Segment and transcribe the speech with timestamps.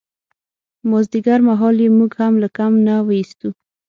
[0.89, 3.49] مازدیګرمهال یې موږ هم له کمپ نه ویستو.